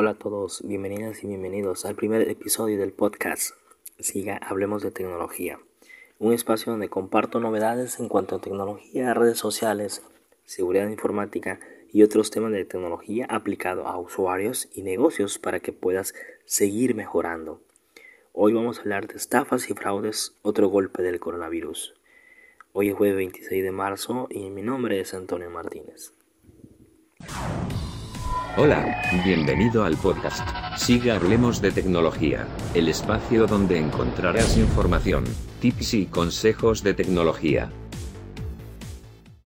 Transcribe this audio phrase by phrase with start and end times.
[0.00, 3.56] Hola a todos, bienvenidas y bienvenidos al primer episodio del podcast
[3.98, 5.58] Siga Hablemos de Tecnología,
[6.20, 10.04] un espacio donde comparto novedades en cuanto a tecnología, redes sociales,
[10.44, 11.58] seguridad informática
[11.92, 17.60] y otros temas de tecnología aplicado a usuarios y negocios para que puedas seguir mejorando.
[18.32, 21.94] Hoy vamos a hablar de estafas y fraudes, otro golpe del coronavirus.
[22.72, 26.12] Hoy es jueves 26 de marzo y mi nombre es Antonio Martínez.
[28.60, 30.40] Hola, bienvenido al podcast.
[30.76, 35.22] Siga Hablemos de Tecnología, el espacio donde encontrarás información,
[35.60, 37.70] tips y consejos de tecnología.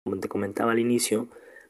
[0.05, 1.29] Como te comentaba al inicio,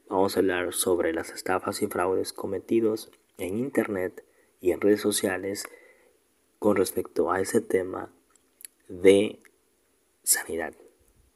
[0.09, 4.25] vamos a hablar sobre las estafas y fraudes cometidos en Internet
[4.61, 5.65] y en redes sociales
[6.61, 8.13] con respecto a ese tema
[8.89, 9.41] de
[10.23, 10.73] sanidad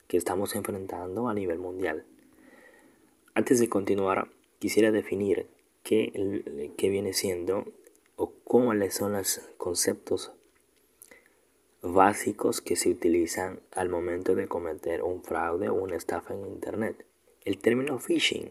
[0.06, 2.04] que estamos enfrentando a nivel mundial.
[3.34, 4.28] Antes de continuar,
[4.60, 5.57] quisiera definir
[5.88, 7.64] qué, viene siendo
[8.16, 10.32] o cuáles son los conceptos
[11.80, 17.06] básicos que se utilizan al momento de cometer un fraude o una estafa en Internet.
[17.44, 18.50] El término phishing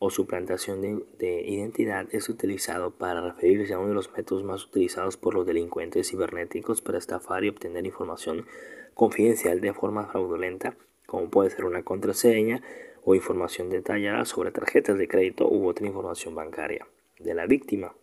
[0.00, 4.64] o suplantación de, de, identidad es utilizado para referirse a uno de los métodos más
[4.64, 8.46] utilizados por los delincuentes cibernéticos para estafar y obtener información
[8.94, 12.60] confidencial de forma fraudulenta, como puede ser una contraseña,
[13.04, 16.86] o información detallada sobre tarjetas de crédito u otra información bancaria
[17.18, 17.94] de la víctima.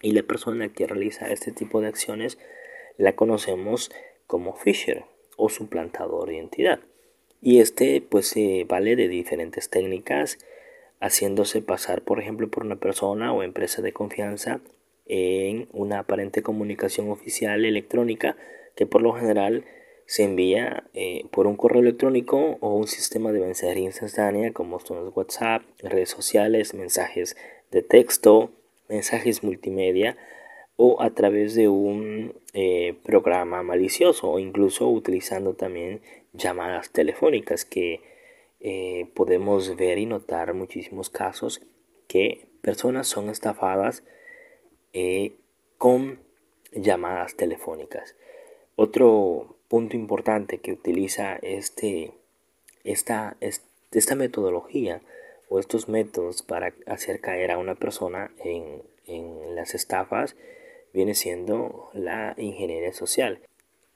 [0.00, 2.38] Y la persona que realiza este tipo de acciones
[2.98, 3.90] la conocemos
[4.26, 5.04] como Fisher
[5.36, 6.80] o suplantador de identidad.
[7.40, 10.38] Y este pues se vale de diferentes técnicas,
[11.00, 14.60] haciéndose pasar por ejemplo por una persona o empresa de confianza
[15.06, 18.36] en una aparente comunicación oficial electrónica
[18.76, 19.64] que por lo general
[20.06, 25.04] se envía eh, por un correo electrónico o un sistema de mensajería instantánea como son
[25.04, 27.36] los WhatsApp, redes sociales, mensajes
[27.70, 28.50] de texto,
[28.88, 30.16] mensajes multimedia
[30.76, 38.00] o a través de un eh, programa malicioso o incluso utilizando también llamadas telefónicas que
[38.60, 41.62] eh, podemos ver y notar muchísimos casos
[42.06, 44.04] que personas son estafadas
[45.78, 46.18] con
[46.72, 48.14] llamadas telefónicas.
[48.76, 52.12] Otro punto importante que utiliza este,
[52.84, 55.00] esta, esta metodología
[55.48, 60.36] o estos métodos para hacer caer a una persona en, en las estafas
[60.92, 63.38] viene siendo la ingeniería social.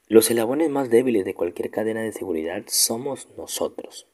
[0.07, 4.07] Los eslabones más débiles de cualquier cadena de seguridad somos nosotros,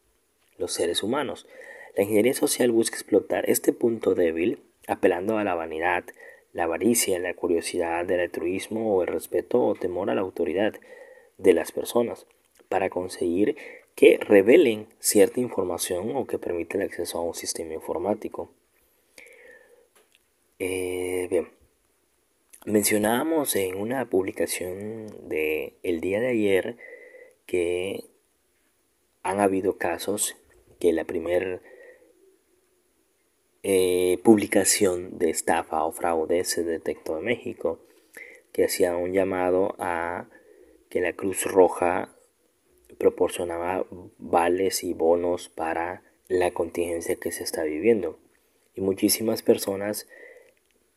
[0.58, 1.48] los seres humanos.
[1.96, 6.04] La ingeniería social busca explotar este punto débil apelando a la vanidad,
[6.52, 10.74] la avaricia, la curiosidad, el altruismo o el respeto o temor a la autoridad
[11.38, 12.26] de las personas
[12.70, 13.56] para conseguir
[13.96, 18.50] que revelen cierta información o que permita el acceso a un sistema informático.
[20.60, 21.50] Eh, bien,
[22.66, 26.78] mencionábamos en una publicación de el día de ayer
[27.46, 28.06] que
[29.22, 30.36] han habido casos
[30.80, 31.62] que la primera
[33.64, 37.80] eh, publicación de estafa o fraude se detectó en México,
[38.52, 40.28] que hacía un llamado a
[40.94, 42.16] que la Cruz Roja
[43.00, 43.84] proporcionaba
[44.20, 48.20] vales y bonos para la contingencia que se está viviendo.
[48.76, 50.08] Y muchísimas personas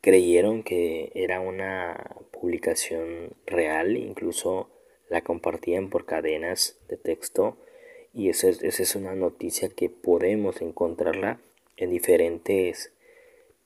[0.02, 4.68] creyeron que era una publicación real, incluso
[5.08, 7.56] la compartían por cadenas de texto
[8.12, 11.40] y esa es, esa es una noticia que podemos encontrarla
[11.78, 12.92] en diferentes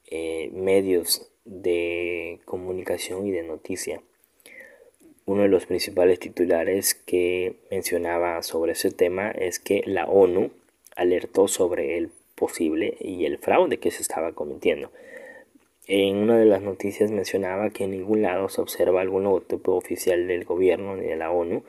[0.06, 4.00] eh, medios de comunicación y de noticia.
[5.30, 10.50] Uno de los principales titulares que mencionaba sobre ese tema es que la ONU
[10.96, 14.90] alertó sobre el posible y el fraude que se estaba cometiendo.
[15.86, 20.26] En una de las noticias mencionaba que en ningún lado se observa algún logotipo oficial
[20.26, 21.62] del gobierno ni de la ONU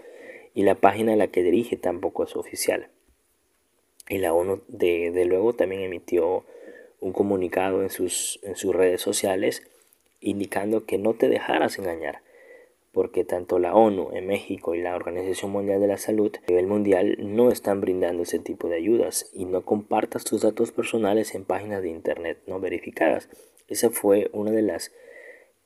[0.55, 2.87] y la página a la que dirige tampoco es oficial.
[4.09, 6.45] Y la ONU de, luego también emitió
[6.99, 8.39] un comunicado en sus
[8.73, 9.61] redes sociales
[10.19, 12.23] indicando que no te dejaras engañar
[12.91, 16.67] porque tanto la ONU en México y la Organización Mundial de la Salud a nivel
[16.67, 21.45] mundial no están brindando ese tipo de ayudas y no compartas tus datos personales en
[21.45, 23.29] páginas de internet no verificadas.
[23.67, 24.91] Esa fue una de las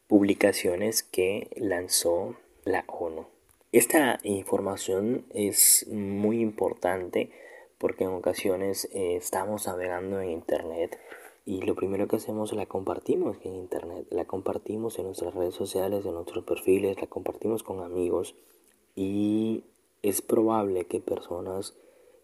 [0.07, 3.25] publicaciones que lanzó la ONU.
[3.71, 7.31] Esta información es muy importante
[7.77, 10.99] porque en ocasiones eh, estamos navegando en internet
[11.45, 16.03] y lo primero que hacemos la compartimos en internet, la compartimos en nuestras redes sociales,
[16.05, 18.35] en nuestros perfiles, la compartimos con amigos
[18.95, 19.63] y
[20.01, 21.77] es probable que personas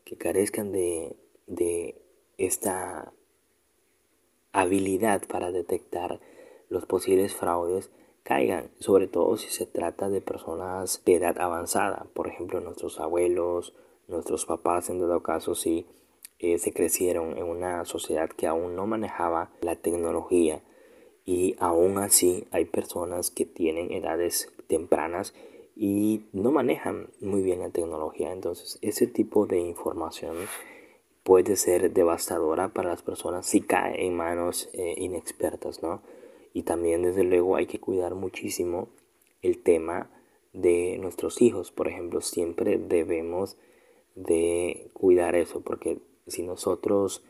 [0.05, 1.15] que carezcan de,
[1.45, 2.01] de
[2.37, 3.13] esta
[4.53, 6.19] habilidad para detectar
[6.69, 7.91] los posibles fraudes
[8.23, 13.73] caigan, sobre todo si se trata de personas de edad avanzada, por ejemplo nuestros abuelos,
[14.07, 15.85] nuestros papás en dado caso si
[16.43, 20.63] eh, se crecieron en una sociedad que aún no manejaba la tecnología
[21.23, 25.35] y aún así hay personas que tienen edades tempranas
[25.75, 28.33] y no manejan muy bien la tecnología.
[28.33, 30.35] Entonces ese tipo de información
[31.23, 36.01] puede ser devastadora para las personas si cae en manos eh, inexpertas, ¿no?
[36.55, 38.89] Y también desde luego hay que cuidar muchísimo
[39.43, 40.09] el tema
[40.53, 41.71] de nuestros hijos.
[41.71, 43.57] Por ejemplo, siempre debemos
[44.15, 45.99] de cuidar eso porque
[46.31, 47.23] si nosotros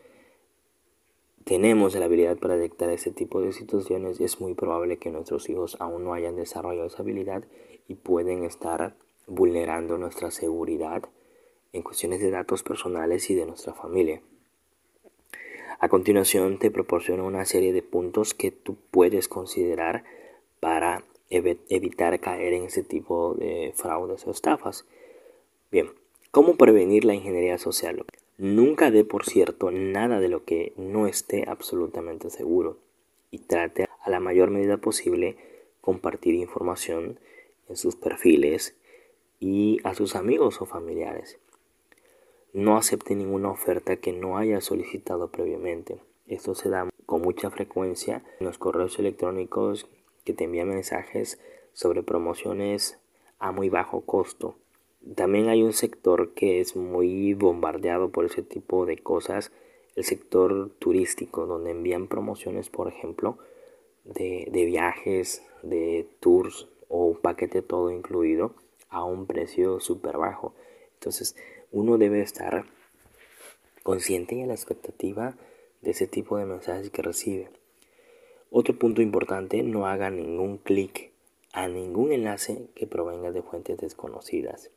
[1.43, 5.75] tenemos la habilidad para detectar ese tipo de situaciones, es muy probable que nuestros hijos
[5.79, 7.43] aún no hayan desarrollado esa habilidad
[7.87, 8.95] y pueden estar
[9.27, 11.03] vulnerando nuestra seguridad
[11.73, 14.21] en cuestiones de datos personales y de nuestra familia.
[15.79, 20.03] A continuación te proporciono una serie de puntos que tú puedes considerar
[20.59, 24.85] para evitar caer en ese tipo de fraudes o estafas.
[25.71, 25.89] Bien,
[26.29, 28.05] ¿cómo prevenir la ingeniería social?
[28.41, 32.79] Nunca dé por cierto nada de lo que no esté absolutamente seguro
[33.29, 35.37] y trate a la mayor medida posible
[35.79, 37.19] compartir información
[37.69, 38.75] en sus perfiles
[39.39, 41.37] y a sus amigos o familiares.
[42.51, 45.99] No acepte ninguna oferta que no haya solicitado previamente.
[46.25, 49.87] Esto se da con mucha frecuencia en los correos electrónicos
[50.23, 51.39] que te envían mensajes
[51.73, 52.97] sobre promociones
[53.37, 54.55] a muy bajo costo.
[55.15, 59.51] También hay un sector que es muy bombardeado por ese tipo de cosas,
[59.95, 63.37] el sector turístico, donde envían promociones, por ejemplo,
[64.03, 68.53] de, de viajes, de tours o un paquete todo incluido
[68.89, 70.53] a un precio súper bajo.
[70.93, 71.35] Entonces,
[71.71, 72.65] uno debe estar
[73.83, 75.35] consciente y a la expectativa
[75.81, 77.49] de ese tipo de mensajes que recibe.
[78.51, 81.11] Otro punto importante, no haga ningún clic
[81.53, 84.69] a ningún enlace que provenga de fuentes desconocidas.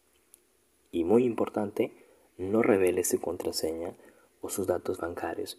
[0.95, 1.91] Y muy importante,
[2.39, 3.95] no revele su contraseña
[4.41, 5.59] o sus datos bancarios.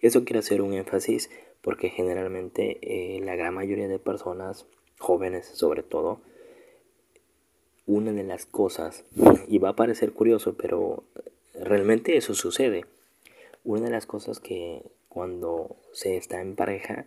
[0.00, 1.28] Eso quiero hacer un énfasis
[1.60, 4.64] porque generalmente eh, la gran mayoría de personas,
[4.98, 6.22] jóvenes sobre todo,
[7.86, 9.04] una de las cosas,
[9.48, 11.04] y va a parecer curioso, pero
[11.52, 12.86] realmente eso sucede.
[13.64, 17.04] Una de las cosas que cuando se está en pareja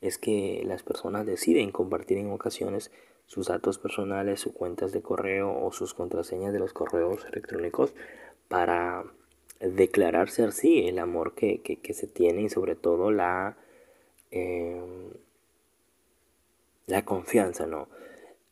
[0.00, 2.90] es que las personas deciden compartir en ocasiones
[3.32, 7.94] sus datos personales, sus cuentas de correo o sus contraseñas de los correos electrónicos
[8.48, 9.06] para
[9.58, 13.56] declararse así el amor que, se tiene y sobre todo la,
[14.32, 14.82] eh,
[16.86, 17.88] la confianza, ¿no?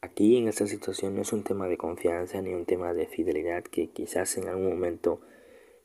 [0.01, 3.65] Aquí en esta situación no es un tema de confianza ni un tema de fidelidad
[3.65, 5.21] que quizás en algún momento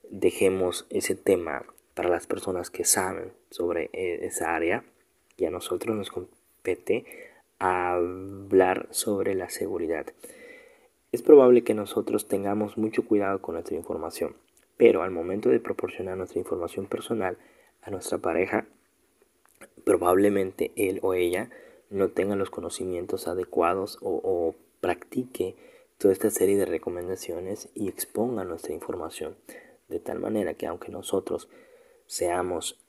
[0.10, 1.66] dejemos ese tema
[1.96, 4.86] para las personas que saben sobre eh, esa área
[5.36, 10.08] y a nosotros nos compete hablar sobre la seguridad.
[11.12, 14.36] Es probable que nosotros tengamos mucho cuidado con nuestra información,
[14.78, 17.38] pero al momento de proporcionar nuestra información personal
[17.82, 18.66] a nuestra pareja,
[19.86, 21.50] probablemente él o ella
[21.90, 25.56] no tenga los conocimientos adecuados o, practique
[25.98, 29.36] toda esta serie de recomendaciones y exponga nuestra información
[29.88, 31.50] de tal manera que aunque nosotros
[32.06, 32.80] seamos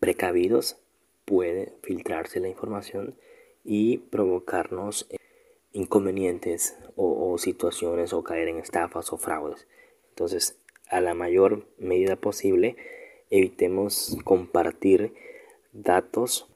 [0.00, 0.76] precavidos
[1.24, 3.14] puede filtrarse la información
[3.66, 5.16] y provocarnos eh,
[5.72, 9.66] inconvenientes o, situaciones o caer en estafas o fraudes.
[10.10, 10.56] Entonces,
[10.88, 12.76] a la mayor medida posible,
[13.28, 15.12] evitemos compartir
[15.72, 16.46] datos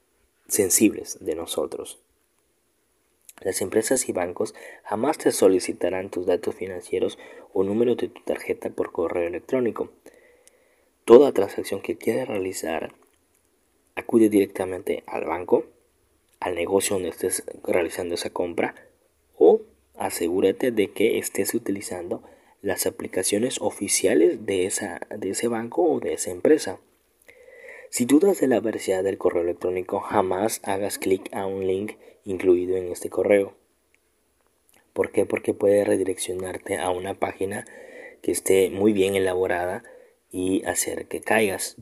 [0.49, 2.01] sensibles de nosotros.
[3.41, 7.19] Las empresas y bancos jamás te solicitarán tus datos financieros
[7.53, 9.91] o número de tu tarjeta por correo electrónico.
[11.05, 12.95] Toda transacción que quieras realizar,
[13.97, 15.65] acude directamente al banco,
[16.41, 18.75] al negocio donde estés realizando esa compra
[19.37, 19.61] o
[19.97, 22.23] asegúrate de que estés utilizando
[22.63, 26.81] las aplicaciones oficiales de, esa, de ese banco o de esa empresa.
[27.91, 31.95] Si dudas de la veracidad del correo electrónico, jamás hagas clic a un link
[32.25, 33.55] incluido en este correo.
[34.93, 35.27] ¿Por qué?
[35.27, 37.65] Porque puede redireccionarte a una página
[38.23, 39.83] que esté muy bien elaborada
[40.31, 41.77] y hacer que caigas.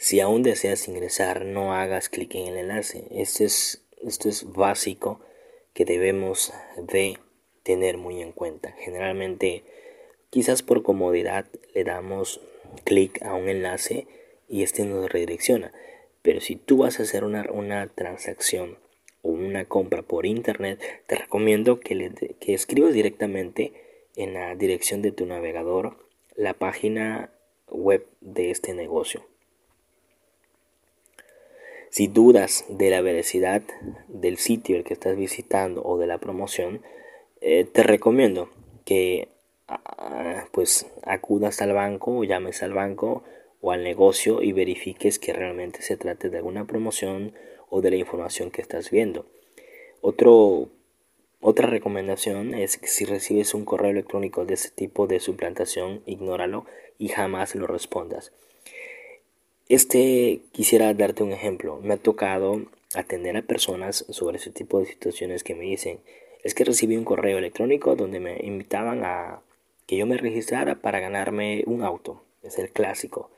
[0.00, 3.08] Si aún deseas ingresar, no hagas clic en el enlace.
[3.10, 5.18] Esto es, esto es básico
[5.74, 7.18] que debemos de
[7.64, 8.70] tener muy en cuenta.
[8.78, 9.64] Generalmente,
[10.30, 12.40] quizás por comodidad, le damos
[12.84, 14.06] clic a un enlace
[14.48, 15.72] y este nos redirecciona.
[16.22, 18.78] Pero si tú vas a hacer una, transacción
[19.22, 20.78] o una compra por internet,
[21.08, 23.72] te recomiendo que, le, que escribas directamente
[24.14, 27.32] en la dirección de tu navegador la página
[27.66, 29.26] web de este negocio.
[31.90, 33.62] Si dudas de la veracidad
[34.08, 36.82] del sitio el que estás visitando o de la promoción,
[37.40, 38.50] eh, te recomiendo
[38.84, 39.28] que
[39.68, 43.24] ah, pues acudas al banco o llames al banco
[43.60, 47.32] o al negocio y verifiques que realmente se trate de alguna promoción
[47.70, 49.26] o de la información que estás viendo.
[51.40, 56.66] Otra recomendación es que si recibes un correo electrónico de ese tipo de suplantación, ignóralo
[56.98, 58.32] y jamás lo respondas.
[59.68, 61.78] Este quisiera darte un ejemplo.
[61.82, 62.62] Me ha tocado
[62.94, 66.00] atender a personas sobre ese tipo de situaciones que me dicen,
[66.42, 69.42] es que recibí un correo electrónico donde me invitaban a
[69.86, 72.22] que yo me registrara para ganarme un auto.
[72.42, 73.30] Es el clásico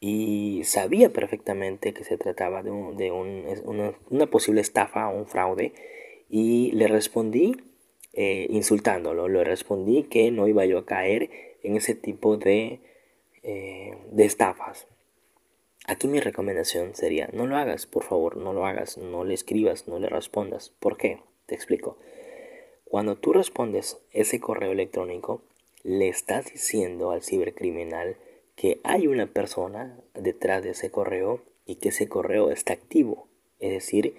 [0.00, 5.74] y sabía perfectamente que se trataba de, una, posible estafa o un fraude
[6.30, 7.56] y le respondí
[8.14, 11.30] eh, insultándolo, le respondí que no iba yo a caer
[11.62, 12.80] en ese tipo de,
[13.42, 14.86] eh, de estafas.
[15.86, 19.88] Aquí mi recomendación sería, no lo hagas, por favor, no lo hagas, no le escribas,
[19.88, 20.70] no le respondas.
[20.78, 21.20] ¿Por qué?
[21.46, 21.98] Te explico.
[22.84, 25.42] Cuando tú respondes ese correo electrónico,
[25.82, 28.16] le estás diciendo al cibercriminal
[28.56, 33.28] que hay una persona detrás de ese correo y que ese correo está activo.
[33.58, 34.16] Es decir,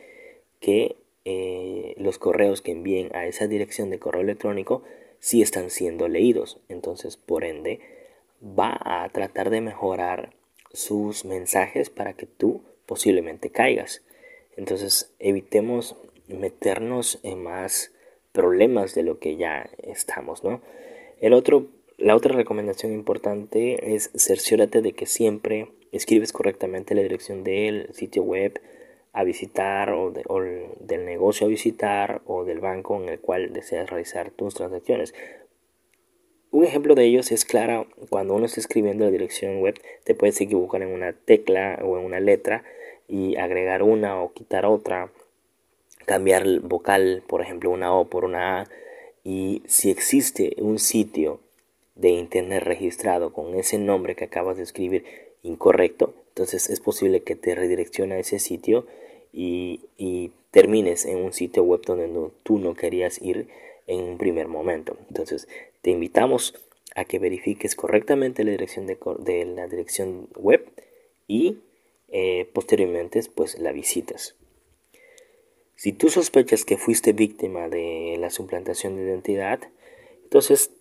[0.60, 4.84] que eh, los correos que envíen a esa dirección de correo electrónico
[5.20, 6.60] sí están siendo leídos.
[6.70, 7.80] Entonces, por ende,
[8.42, 10.34] va a tratar de mejorar
[10.74, 14.04] sus mensajes para que tú posiblemente caigas.
[14.56, 15.96] Entonces, evitemos
[16.28, 17.92] meternos en más
[18.32, 20.62] problemas de lo que ya estamos, ¿no?
[21.20, 21.68] El otro
[22.02, 28.24] la otra recomendación importante es cerciórate de que siempre escribes correctamente la dirección del sitio
[28.24, 28.60] web
[29.14, 34.32] a visitar o, del negocio a visitar o del banco en el cual deseas realizar
[34.32, 35.14] tus transacciones.
[36.52, 40.40] Un ejemplo de ellos es claro, cuando uno está escribiendo la dirección web, te puedes
[40.42, 42.64] equivocar en una tecla o en una letra
[43.08, 45.12] y agregar una o quitar otra,
[46.06, 48.70] cambiar el vocal, por ejemplo, una O por una A.
[49.24, 51.40] Y si existe un sitio
[51.96, 55.06] de internet registrado con ese nombre que acabas de escribir
[55.44, 58.88] incorrecto, entonces es posible que te redireccione a ese sitio
[59.34, 59.82] y,
[60.52, 62.10] termines en un sitio web donde
[62.44, 63.48] tú no querías ir
[63.88, 64.98] en un primer momento.
[65.08, 65.48] Entonces
[65.82, 66.54] te invitamos
[66.96, 70.66] a que verifiques correctamente la dirección de, la dirección web
[71.28, 71.60] y
[72.10, 74.36] eh, posteriormente pues la visitas.
[75.76, 79.60] Si tú sospechas que fuiste víctima de la suplantación de identidad,
[80.24, 80.72] entonces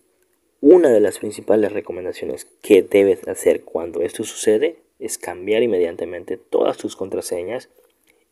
[0.59, 6.77] una de las principales recomendaciones que debes hacer cuando esto sucede es cambiar inmediatamente todas
[6.77, 7.69] tus contraseñas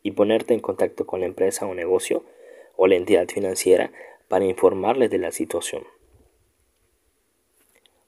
[0.04, 2.24] y ponerte en contacto con la empresa o negocio
[2.76, 3.92] o la entidad financiera
[4.28, 5.84] para informarles de la situación.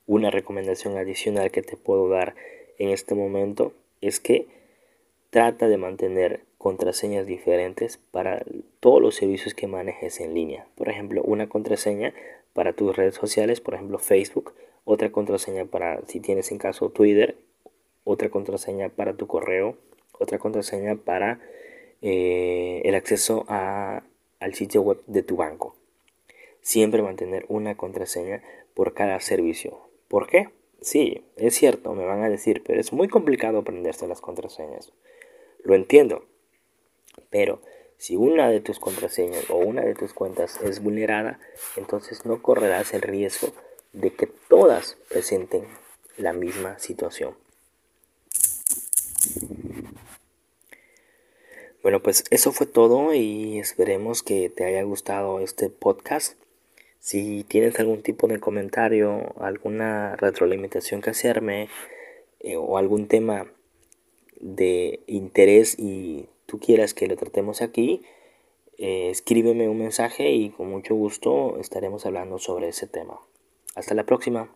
[0.08, 2.36] Una recomendación adicional que te puedo dar
[2.78, 4.48] en este momento es que
[5.30, 8.44] trata de mantener contraseñas diferentes para
[8.80, 10.68] todos los servicios que manejes en línea.
[10.76, 12.14] Por ejemplo, una contraseña
[12.54, 14.54] para tus redes sociales, por ejemplo Facebook,
[14.84, 17.36] otra contraseña para si tienes en caso Twitter,
[18.04, 19.78] otra contraseña para tu correo,
[20.20, 21.40] otra contraseña para
[22.02, 25.76] eh, el acceso al sitio web de tu banco.
[26.62, 28.44] Siempre mantener una contraseña
[28.74, 29.91] por cada servicio.
[30.12, 30.50] ¿Por qué?
[30.82, 34.92] Sí, es cierto, me van a decir, pero es muy complicado aprenderse las contraseñas.
[35.64, 36.26] Lo entiendo,
[37.30, 37.62] pero
[37.96, 41.40] si una de tus contraseñas o una de tus cuentas es vulnerada,
[41.78, 43.54] entonces no correrás el riesgo
[43.94, 45.64] de que todas presenten
[46.18, 47.34] la misma situación.
[51.84, 56.36] Bueno, pues eso fue todo y esperemos que te haya gustado este podcast.
[57.02, 61.68] Si tienes algún tipo de comentario, alguna retroalimentación que hacerme
[62.40, 63.52] eh, o algún tema
[64.40, 68.04] de interés y tú quieras que lo tratemos aquí,
[68.78, 73.20] eh, escríbeme un mensaje y con mucho gusto estaremos hablando sobre ese tema.
[73.74, 74.54] Hasta la próxima.